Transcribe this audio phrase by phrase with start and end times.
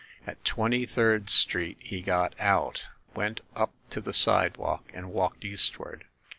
[0.25, 6.05] At Twenty third Street he got out, went up to the sidewalk, and walked eastward.